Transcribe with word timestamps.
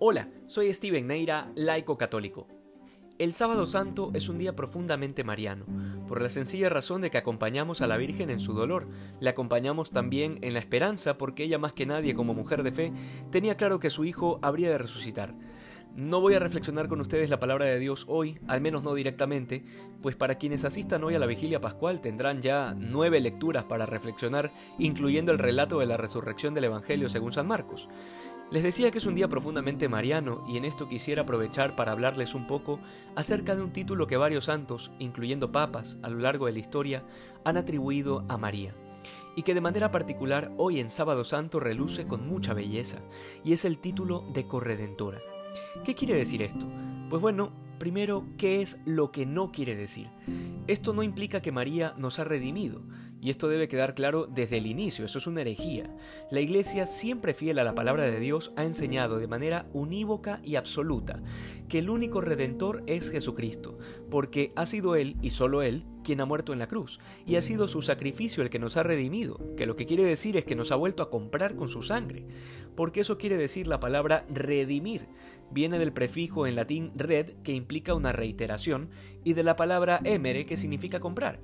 Hola, 0.00 0.28
soy 0.46 0.72
Steven 0.72 1.08
Neira, 1.08 1.50
laico 1.56 1.98
católico. 1.98 2.46
El 3.18 3.32
sábado 3.32 3.66
santo 3.66 4.12
es 4.14 4.28
un 4.28 4.38
día 4.38 4.54
profundamente 4.54 5.24
mariano, 5.24 5.66
por 6.06 6.22
la 6.22 6.28
sencilla 6.28 6.68
razón 6.68 7.00
de 7.00 7.10
que 7.10 7.18
acompañamos 7.18 7.80
a 7.80 7.88
la 7.88 7.96
Virgen 7.96 8.30
en 8.30 8.38
su 8.38 8.52
dolor, 8.52 8.86
le 9.18 9.28
acompañamos 9.28 9.90
también 9.90 10.38
en 10.42 10.54
la 10.54 10.60
esperanza 10.60 11.18
porque 11.18 11.42
ella 11.42 11.58
más 11.58 11.72
que 11.72 11.84
nadie 11.84 12.14
como 12.14 12.32
mujer 12.32 12.62
de 12.62 12.70
fe 12.70 12.92
tenía 13.32 13.56
claro 13.56 13.80
que 13.80 13.90
su 13.90 14.04
hijo 14.04 14.38
habría 14.40 14.70
de 14.70 14.78
resucitar. 14.78 15.34
No 15.94 16.20
voy 16.20 16.34
a 16.34 16.38
reflexionar 16.38 16.88
con 16.88 17.00
ustedes 17.00 17.28
la 17.28 17.40
palabra 17.40 17.64
de 17.64 17.78
Dios 17.78 18.04
hoy, 18.08 18.38
al 18.46 18.60
menos 18.60 18.82
no 18.84 18.94
directamente, 18.94 19.64
pues 20.00 20.14
para 20.14 20.36
quienes 20.36 20.64
asistan 20.64 21.02
hoy 21.02 21.14
a 21.14 21.18
la 21.18 21.26
vigilia 21.26 21.60
pascual 21.60 22.00
tendrán 22.00 22.40
ya 22.40 22.74
nueve 22.78 23.20
lecturas 23.20 23.64
para 23.64 23.84
reflexionar, 23.84 24.52
incluyendo 24.78 25.32
el 25.32 25.38
relato 25.38 25.80
de 25.80 25.86
la 25.86 25.96
resurrección 25.96 26.54
del 26.54 26.64
Evangelio 26.64 27.08
según 27.08 27.32
San 27.32 27.48
Marcos. 27.48 27.88
Les 28.50 28.62
decía 28.62 28.90
que 28.90 28.98
es 28.98 29.06
un 29.06 29.14
día 29.14 29.28
profundamente 29.28 29.88
mariano 29.88 30.44
y 30.48 30.56
en 30.56 30.64
esto 30.64 30.88
quisiera 30.88 31.22
aprovechar 31.22 31.76
para 31.76 31.92
hablarles 31.92 32.34
un 32.34 32.46
poco 32.46 32.80
acerca 33.16 33.56
de 33.56 33.62
un 33.62 33.72
título 33.72 34.06
que 34.06 34.16
varios 34.16 34.46
santos, 34.46 34.92
incluyendo 34.98 35.52
papas, 35.52 35.98
a 36.02 36.08
lo 36.08 36.18
largo 36.18 36.46
de 36.46 36.52
la 36.52 36.60
historia, 36.60 37.04
han 37.44 37.56
atribuido 37.56 38.24
a 38.28 38.38
María 38.38 38.74
y 39.36 39.42
que 39.42 39.54
de 39.54 39.60
manera 39.60 39.90
particular 39.90 40.52
hoy 40.56 40.80
en 40.80 40.88
Sábado 40.88 41.22
Santo 41.24 41.60
reluce 41.60 42.08
con 42.08 42.26
mucha 42.26 42.54
belleza, 42.54 42.98
y 43.44 43.52
es 43.52 43.64
el 43.64 43.78
título 43.78 44.24
de 44.32 44.48
Corredentora. 44.48 45.20
¿Qué 45.84 45.94
quiere 45.94 46.14
decir 46.14 46.42
esto? 46.42 46.66
Pues 47.08 47.22
bueno, 47.22 47.52
primero, 47.78 48.26
¿qué 48.36 48.60
es 48.60 48.80
lo 48.84 49.12
que 49.12 49.26
no 49.26 49.52
quiere 49.52 49.76
decir? 49.76 50.08
Esto 50.66 50.92
no 50.92 51.02
implica 51.02 51.40
que 51.40 51.52
María 51.52 51.94
nos 51.96 52.18
ha 52.18 52.24
redimido, 52.24 52.82
y 53.20 53.30
esto 53.30 53.48
debe 53.48 53.68
quedar 53.68 53.94
claro 53.94 54.26
desde 54.26 54.58
el 54.58 54.66
inicio, 54.66 55.04
eso 55.04 55.18
es 55.18 55.26
una 55.26 55.40
herejía. 55.40 55.94
La 56.30 56.40
Iglesia, 56.40 56.86
siempre 56.86 57.34
fiel 57.34 57.58
a 57.58 57.64
la 57.64 57.74
palabra 57.74 58.04
de 58.04 58.20
Dios, 58.20 58.52
ha 58.56 58.64
enseñado 58.64 59.18
de 59.18 59.26
manera 59.26 59.66
unívoca 59.72 60.40
y 60.44 60.56
absoluta 60.56 61.22
que 61.68 61.78
el 61.78 61.90
único 61.90 62.20
redentor 62.20 62.82
es 62.86 63.10
Jesucristo, 63.10 63.78
porque 64.10 64.52
ha 64.56 64.66
sido 64.66 64.96
Él 64.96 65.16
y 65.22 65.30
solo 65.30 65.62
Él 65.62 65.84
quien 66.04 66.20
ha 66.22 66.24
muerto 66.24 66.54
en 66.54 66.58
la 66.58 66.68
cruz, 66.68 67.00
y 67.26 67.36
ha 67.36 67.42
sido 67.42 67.68
su 67.68 67.82
sacrificio 67.82 68.42
el 68.42 68.48
que 68.48 68.58
nos 68.58 68.78
ha 68.78 68.82
redimido, 68.82 69.54
que 69.56 69.66
lo 69.66 69.76
que 69.76 69.84
quiere 69.84 70.04
decir 70.04 70.38
es 70.38 70.44
que 70.46 70.54
nos 70.54 70.72
ha 70.72 70.76
vuelto 70.76 71.02
a 71.02 71.10
comprar 71.10 71.54
con 71.54 71.68
su 71.68 71.82
sangre, 71.82 72.24
porque 72.74 73.00
eso 73.00 73.18
quiere 73.18 73.36
decir 73.36 73.66
la 73.66 73.78
palabra 73.78 74.24
redimir, 74.30 75.06
viene 75.50 75.78
del 75.78 75.92
prefijo 75.92 76.46
en 76.46 76.56
latín 76.56 76.92
red, 76.96 77.32
que 77.42 77.52
implica 77.52 77.92
una 77.92 78.12
reiteración, 78.12 78.88
y 79.22 79.34
de 79.34 79.42
la 79.42 79.56
palabra 79.56 80.00
emere, 80.02 80.46
que 80.46 80.56
significa 80.56 80.98
comprar. 80.98 81.40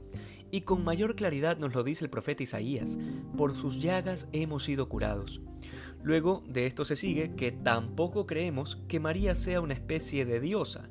Y 0.51 0.63
con 0.63 0.85
mayor 0.85 1.17
claridad 1.17 1.59
nos 1.59 1.75
lo 1.75 1.83
dice 1.83 2.05
el 2.05 2.11
profeta 2.11 2.43
Isaías, 2.43 2.99
por 3.37 3.57
sus 3.57 3.81
llagas 3.81 4.29
hemos 4.33 4.65
sido 4.65 4.89
curados. 4.89 5.41
Luego 6.05 6.45
de 6.47 6.67
esto 6.67 6.85
se 6.85 6.97
sigue 6.97 7.35
que 7.35 7.51
tampoco 7.51 8.27
creemos 8.27 8.77
que 8.89 9.01
María 9.01 9.35
sea 9.35 9.63
una 9.63 9.73
especie 9.73 10.27
de 10.27 10.39
diosa, 10.39 10.91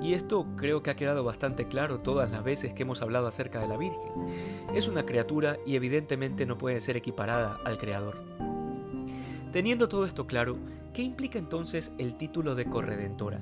y 0.00 0.14
esto 0.14 0.46
creo 0.56 0.82
que 0.82 0.90
ha 0.90 0.96
quedado 0.96 1.22
bastante 1.22 1.68
claro 1.68 2.00
todas 2.00 2.30
las 2.30 2.42
veces 2.42 2.72
que 2.72 2.82
hemos 2.82 3.02
hablado 3.02 3.26
acerca 3.26 3.60
de 3.60 3.68
la 3.68 3.76
Virgen. 3.76 4.00
Es 4.74 4.88
una 4.88 5.04
criatura 5.04 5.58
y 5.66 5.76
evidentemente 5.76 6.46
no 6.46 6.56
puede 6.56 6.80
ser 6.80 6.96
equiparada 6.96 7.60
al 7.64 7.76
Creador. 7.76 8.33
Teniendo 9.54 9.88
todo 9.88 10.04
esto 10.04 10.26
claro, 10.26 10.58
¿qué 10.92 11.02
implica 11.02 11.38
entonces 11.38 11.92
el 11.98 12.16
título 12.16 12.56
de 12.56 12.64
corredentora? 12.64 13.40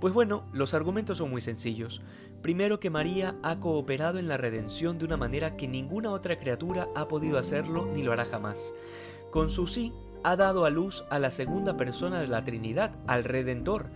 Pues 0.00 0.12
bueno, 0.12 0.44
los 0.52 0.74
argumentos 0.74 1.18
son 1.18 1.30
muy 1.30 1.40
sencillos. 1.40 2.02
Primero 2.42 2.80
que 2.80 2.90
María 2.90 3.36
ha 3.44 3.60
cooperado 3.60 4.18
en 4.18 4.26
la 4.26 4.36
redención 4.36 4.98
de 4.98 5.04
una 5.04 5.16
manera 5.16 5.56
que 5.56 5.68
ninguna 5.68 6.10
otra 6.10 6.36
criatura 6.36 6.88
ha 6.96 7.06
podido 7.06 7.38
hacerlo 7.38 7.86
ni 7.94 8.02
lo 8.02 8.10
hará 8.10 8.24
jamás. 8.24 8.74
Con 9.30 9.50
su 9.50 9.68
sí, 9.68 9.92
ha 10.24 10.34
dado 10.34 10.64
a 10.64 10.70
luz 10.70 11.04
a 11.10 11.20
la 11.20 11.30
segunda 11.30 11.76
persona 11.76 12.20
de 12.20 12.26
la 12.26 12.42
Trinidad, 12.42 12.98
al 13.06 13.22
Redentor. 13.22 13.86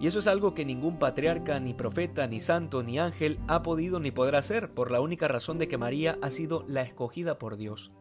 Y 0.00 0.06
eso 0.06 0.18
es 0.18 0.26
algo 0.26 0.54
que 0.54 0.64
ningún 0.64 0.98
patriarca, 0.98 1.58
ni 1.60 1.72
profeta, 1.72 2.26
ni 2.26 2.40
santo, 2.40 2.82
ni 2.82 2.98
ángel 2.98 3.38
ha 3.48 3.62
podido 3.62 4.00
ni 4.00 4.10
podrá 4.10 4.38
hacer, 4.38 4.70
por 4.70 4.90
la 4.90 5.00
única 5.00 5.28
razón 5.28 5.58
de 5.58 5.68
que 5.68 5.78
María 5.78 6.18
ha 6.20 6.30
sido 6.30 6.64
la 6.68 6.82
escogida 6.82 7.38
por 7.38 7.56
Dios. 7.56 7.92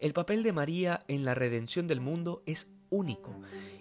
El 0.00 0.12
papel 0.12 0.42
de 0.42 0.52
María 0.52 1.00
en 1.08 1.24
la 1.24 1.34
redención 1.34 1.86
del 1.86 2.00
mundo 2.00 2.42
es 2.46 2.72
único, 2.90 3.34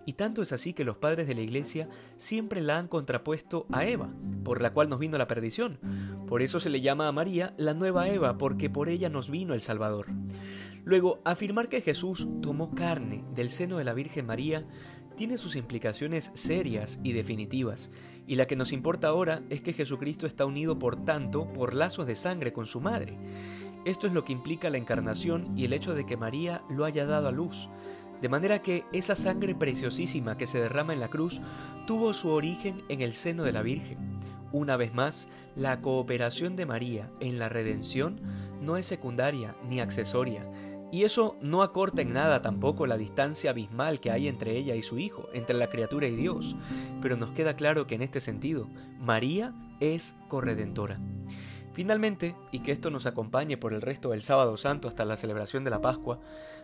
y 0.05 0.13
tanto 0.13 0.41
es 0.41 0.51
así 0.51 0.73
que 0.73 0.83
los 0.83 0.97
padres 0.97 1.27
de 1.27 1.35
la 1.35 1.41
Iglesia 1.41 1.89
siempre 2.15 2.61
la 2.61 2.77
han 2.77 2.87
contrapuesto 2.87 3.67
a 3.71 3.85
Eva, 3.85 4.09
por 4.43 4.61
la 4.61 4.73
cual 4.73 4.89
nos 4.89 4.99
vino 4.99 5.17
la 5.17 5.27
perdición. 5.27 5.79
Por 6.27 6.41
eso 6.41 6.59
se 6.59 6.69
le 6.69 6.81
llama 6.81 7.07
a 7.07 7.11
María 7.11 7.53
la 7.57 7.73
nueva 7.73 8.09
Eva, 8.09 8.37
porque 8.37 8.69
por 8.69 8.89
ella 8.89 9.09
nos 9.09 9.29
vino 9.29 9.53
el 9.53 9.61
Salvador. 9.61 10.07
Luego, 10.83 11.21
afirmar 11.23 11.69
que 11.69 11.81
Jesús 11.81 12.27
tomó 12.41 12.75
carne 12.75 13.23
del 13.33 13.49
seno 13.49 13.77
de 13.77 13.85
la 13.85 13.93
Virgen 13.93 14.25
María 14.25 14.65
tiene 15.15 15.37
sus 15.37 15.55
implicaciones 15.55 16.31
serias 16.33 16.99
y 17.03 17.13
definitivas, 17.13 17.91
y 18.27 18.35
la 18.35 18.47
que 18.47 18.55
nos 18.55 18.71
importa 18.71 19.07
ahora 19.07 19.41
es 19.49 19.61
que 19.61 19.73
Jesucristo 19.73 20.27
está 20.27 20.45
unido 20.45 20.79
por 20.79 21.03
tanto 21.05 21.51
por 21.53 21.73
lazos 21.73 22.07
de 22.07 22.15
sangre 22.15 22.53
con 22.53 22.65
su 22.65 22.81
madre. 22.81 23.17
Esto 23.85 24.07
es 24.07 24.13
lo 24.13 24.23
que 24.23 24.33
implica 24.33 24.69
la 24.69 24.77
encarnación 24.77 25.57
y 25.57 25.65
el 25.65 25.73
hecho 25.73 25.93
de 25.93 26.05
que 26.05 26.17
María 26.17 26.63
lo 26.69 26.85
haya 26.85 27.05
dado 27.05 27.27
a 27.27 27.31
luz. 27.31 27.69
De 28.21 28.29
manera 28.29 28.61
que 28.61 28.85
esa 28.93 29.15
sangre 29.15 29.53
preciosísima 29.55 30.37
que 30.37 30.47
se 30.47 30.61
derrama 30.61 30.93
en 30.93 31.01
la 31.01 31.09
cruz 31.09 31.41
tuvo 31.85 32.13
su 32.13 32.29
origen 32.29 32.83
en 32.87 33.01
el 33.01 33.13
seno 33.13 33.43
de 33.43 33.51
la 33.51 33.61
Virgen. 33.61 33.97
Una 34.53 34.77
vez 34.77 34.93
más, 34.93 35.27
la 35.55 35.81
cooperación 35.81 36.55
de 36.55 36.65
María 36.65 37.11
en 37.19 37.39
la 37.39 37.49
redención 37.49 38.21
no 38.61 38.77
es 38.77 38.85
secundaria 38.85 39.55
ni 39.67 39.81
accesoria, 39.81 40.45
y 40.93 41.05
eso 41.05 41.37
no 41.41 41.63
acorta 41.63 42.03
en 42.03 42.13
nada 42.13 42.43
tampoco 42.43 42.85
la 42.85 42.97
distancia 42.97 43.49
abismal 43.49 43.99
que 43.99 44.11
hay 44.11 44.27
entre 44.27 44.55
ella 44.55 44.75
y 44.75 44.83
su 44.83 44.99
hijo, 44.99 45.27
entre 45.33 45.57
la 45.57 45.65
criatura 45.65 46.05
y 46.05 46.15
Dios, 46.15 46.55
pero 47.01 47.17
nos 47.17 47.31
queda 47.31 47.55
claro 47.55 47.87
que 47.87 47.95
en 47.95 48.03
este 48.03 48.19
sentido, 48.19 48.69
María 48.99 49.55
es 49.79 50.15
corredentora. 50.27 50.99
Finalmente, 51.73 52.35
y 52.51 52.59
que 52.59 52.71
esto 52.71 52.91
nos 52.91 53.07
acompañe 53.07 53.57
por 53.57 53.73
el 53.73 53.81
resto 53.81 54.11
del 54.11 54.21
sábado 54.21 54.57
santo 54.57 54.87
hasta 54.87 55.05
la 55.05 55.17
celebración 55.17 55.63
de 55.63 55.71
la 55.71 55.81
Pascua, 55.81 56.19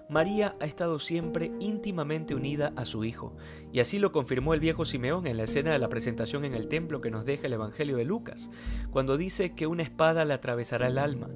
María 0.08 0.56
ha 0.60 0.66
estado 0.66 0.98
siempre 1.00 1.52
íntimamente 1.60 2.34
unida 2.34 2.74
a 2.76 2.86
su 2.86 3.04
Hijo, 3.04 3.36
y 3.72 3.80
así 3.80 3.98
lo 4.00 4.12
confirmó 4.12 4.54
el 4.54 4.60
viejo 4.60 4.86
Simeón 4.86 5.26
en 5.28 5.38
la 5.38 5.44
escena 5.44 5.72
de 5.72 5.80
la 5.80 5.90
presentación 5.90 6.46
en 6.46 6.54
el 6.54 6.68
templo 6.68 7.02
que 7.02 7.12
nos 7.12 7.26
deja 7.26 7.48
el 7.48 7.54
Evangelio 7.54 7.98
de 7.98 8.06
Lucas, 8.06 8.52
cuando 8.92 9.18
dice 9.18 9.54
que 9.56 9.68
una 9.68 9.84
espada 9.84 10.26
le 10.26 10.34
atravesará 10.36 10.88
el 10.88 11.00
alma, 11.00 11.30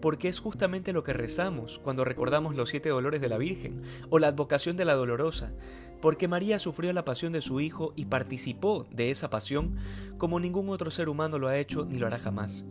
porque 0.00 0.28
es 0.28 0.40
justamente 0.40 0.94
lo 0.94 1.04
que 1.04 1.12
rezamos 1.12 1.78
cuando 1.78 2.04
recordamos 2.04 2.54
los 2.54 2.70
siete 2.70 2.88
dolores 2.88 3.20
de 3.20 3.28
la 3.28 3.38
Virgen, 3.38 3.82
o 4.08 4.18
la 4.18 4.28
advocación 4.28 4.76
de 4.78 4.86
la 4.86 4.94
dolorosa, 4.94 5.52
porque 6.00 6.28
María 6.28 6.58
sufrió 6.58 6.92
la 6.92 7.04
pasión 7.04 7.32
de 7.32 7.40
su 7.40 7.60
Hijo 7.60 7.92
y 7.96 8.06
participó 8.06 8.86
de 8.90 9.10
esa 9.10 9.30
pasión 9.30 9.76
como 10.16 10.38
ningún 10.38 10.68
otro 10.68 10.90
ser 10.90 11.08
humano 11.08 11.38
lo 11.38 11.48
ha 11.48 11.58
hecho 11.58 11.84
ni 11.84 11.98
lo 11.98 12.06
hará 12.06 12.18
jamás 12.18 12.66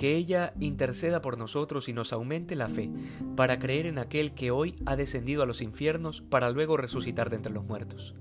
que 0.00 0.16
ella 0.16 0.54
interceda 0.58 1.20
por 1.20 1.36
nosotros 1.36 1.90
y 1.90 1.92
nos 1.92 2.14
aumente 2.14 2.56
la 2.56 2.70
fe, 2.70 2.90
para 3.36 3.58
creer 3.58 3.84
en 3.84 3.98
aquel 3.98 4.32
que 4.32 4.50
hoy 4.50 4.74
ha 4.86 4.96
descendido 4.96 5.42
a 5.42 5.46
los 5.46 5.60
infiernos 5.60 6.22
para 6.22 6.48
luego 6.48 6.78
resucitar 6.78 7.28
de 7.28 7.36
entre 7.36 7.52
los 7.52 7.66
muertos. 7.66 8.14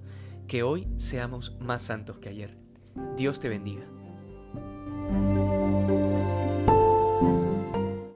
Que 0.45 0.61
hoy 0.61 0.89
seamos 0.97 1.55
más 1.61 1.81
santos 1.81 2.17
que 2.17 2.27
ayer. 2.27 2.57
Dios 3.15 3.39
te 3.39 3.47
bendiga. 3.47 3.87